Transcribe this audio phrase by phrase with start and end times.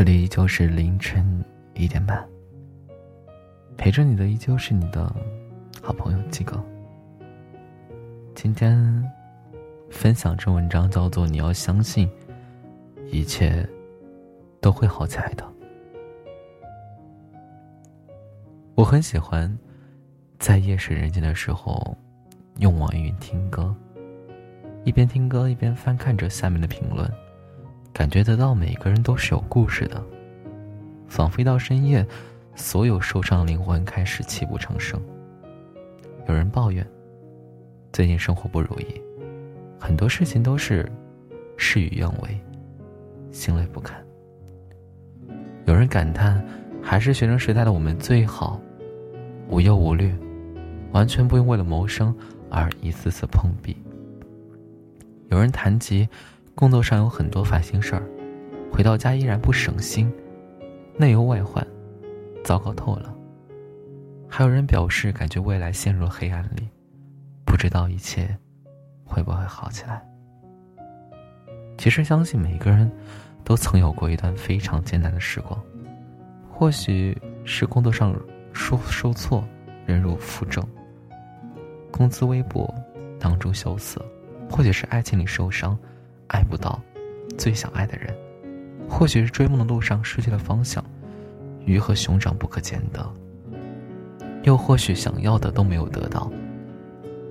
[0.00, 1.44] 这里依旧是凌晨
[1.74, 2.26] 一点半，
[3.76, 5.14] 陪着你的依旧是你的
[5.82, 6.58] 好朋友鸡哥。
[8.34, 9.04] 今天
[9.90, 12.08] 分享这文章叫做“你要相信，
[13.12, 13.68] 一切
[14.58, 15.46] 都会好起来的”。
[18.76, 19.54] 我很喜欢
[20.38, 21.94] 在夜深人静的时候
[22.56, 23.76] 用网易云听歌，
[24.82, 27.06] 一边听歌一边翻看着下面的评论。
[27.92, 30.02] 感觉得到每个人都是有故事的，
[31.06, 32.06] 仿佛一到深夜，
[32.54, 35.00] 所有受伤的灵魂开始泣不成声。
[36.28, 36.86] 有人抱怨，
[37.92, 38.86] 最近生活不如意，
[39.78, 40.90] 很多事情都是
[41.56, 42.40] 事与愿违，
[43.32, 44.02] 心累不堪。
[45.66, 46.42] 有人感叹，
[46.80, 48.58] 还是学生时代的我们最好，
[49.48, 50.14] 无忧无虑，
[50.92, 52.16] 完全不用为了谋生
[52.48, 53.76] 而一次次碰壁。
[55.28, 56.08] 有人谈及。
[56.60, 58.02] 工作上有很多烦心事儿，
[58.70, 60.12] 回到家依然不省心，
[60.94, 61.66] 内忧外患，
[62.44, 63.14] 糟糕透了。
[64.28, 66.68] 还有人表示感觉未来陷入了黑暗里，
[67.46, 68.36] 不知道一切
[69.06, 70.06] 会不会好起来。
[71.78, 72.92] 其实相信每个人
[73.42, 75.58] 都曾有过一段非常艰难的时光，
[76.52, 78.14] 或许是工作上
[78.52, 79.42] 受受挫，
[79.86, 80.62] 忍辱负重，
[81.90, 82.70] 工资微薄，
[83.18, 84.04] 囊中羞涩，
[84.50, 85.74] 或许是爱情里受伤。
[86.30, 86.80] 爱不到
[87.36, 88.14] 最想爱的人，
[88.88, 90.84] 或许是追梦的路上失去了方向，
[91.64, 93.12] 鱼和熊掌不可兼得。
[94.42, 96.30] 又或许想要的都没有得到，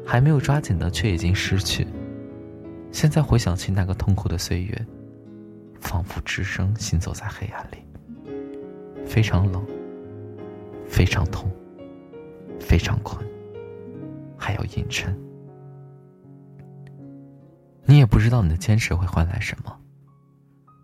[0.06, 1.88] 还没有抓紧的却已经失去。
[2.92, 4.86] 现在回想起那个痛苦的岁月，
[5.80, 7.78] 仿佛只身行走在黑暗里，
[9.06, 9.66] 非常冷，
[10.88, 11.50] 非常痛，
[12.60, 13.26] 非常困，
[14.38, 15.16] 还要硬撑。
[17.90, 19.76] 你也不知道你的坚持会换来什么，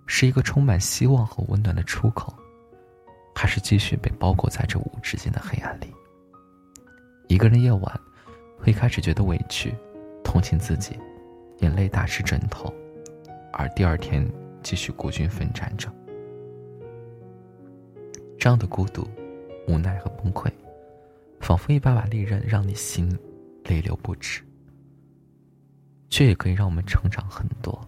[0.08, 2.36] 是一个充满希望和温暖的出口，
[3.36, 5.94] 还是继续被包裹在这无止境的黑暗里？
[7.28, 8.02] 一个人夜晚，
[8.58, 9.72] 会开始觉得委屈，
[10.24, 11.00] 同情自己，
[11.60, 12.74] 眼泪打湿枕头，
[13.54, 14.28] 而第二天
[14.64, 15.94] 继续孤军奋战着。
[18.40, 19.08] 这样的孤独、
[19.68, 20.52] 无奈和崩溃，
[21.40, 23.16] 仿佛一把把利刃，让你心
[23.66, 24.42] 泪流不止。
[26.10, 27.80] 却也可以让我们成长很多。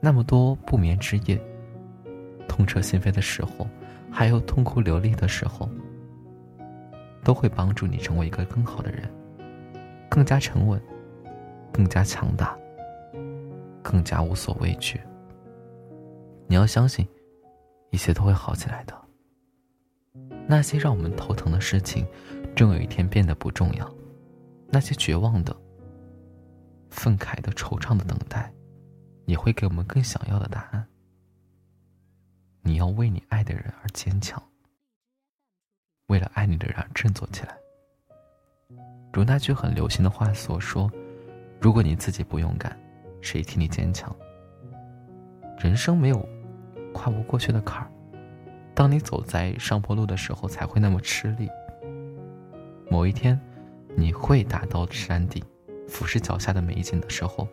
[0.00, 1.40] 那么多不眠之夜，
[2.48, 3.66] 痛彻心扉的时候，
[4.10, 5.68] 还有痛哭流涕的时候，
[7.24, 9.10] 都会帮助你成为一个更好的人，
[10.08, 10.80] 更加沉稳，
[11.72, 12.56] 更加强大，
[13.82, 15.00] 更加无所畏惧。
[16.46, 17.06] 你要相信，
[17.90, 18.94] 一切都会好起来的。
[20.46, 22.06] 那些让我们头疼的事情，
[22.54, 23.84] 终有一天变得不重要；
[24.68, 25.56] 那些绝望的。
[26.96, 28.50] 愤慨的、惆怅的等待，
[29.26, 30.84] 也会给我们更想要的答案。
[32.62, 34.42] 你要为你爱的人而坚强，
[36.08, 37.54] 为了爱你的人而振作起来。
[39.12, 40.90] 如那句很流行的话所说
[41.60, 42.76] ：“如果你自己不勇敢，
[43.20, 44.14] 谁替你坚强？”
[45.60, 46.26] 人生没有
[46.92, 47.90] 跨不过去的坎儿，
[48.74, 51.48] 当你走在上坡路的时候，才会那么吃力。
[52.90, 53.38] 某一天，
[53.96, 55.44] 你会达到山顶。
[55.88, 57.48] 俯视脚下的美景的时候，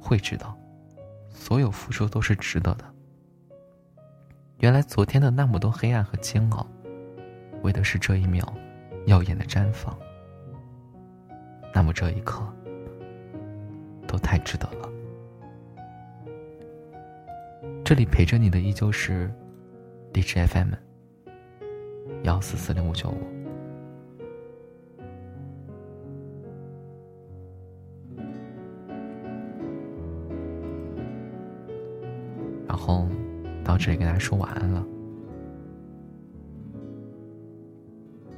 [0.00, 0.56] 会知道，
[1.30, 2.84] 所有付出都是值得的。
[4.58, 6.66] 原来昨天的那么多黑暗和煎熬，
[7.62, 8.46] 为的是这一秒
[9.06, 9.96] 耀眼的绽放。
[11.74, 12.42] 那么这一刻，
[14.06, 14.88] 都太值得了。
[17.84, 19.32] 这里陪着你的依旧是
[20.12, 20.72] 荔枝 FM
[22.22, 23.31] 幺四四零五九五。
[32.72, 33.06] 然后
[33.62, 34.82] 到这里跟大家说晚安了，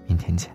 [0.09, 0.51] 明天见。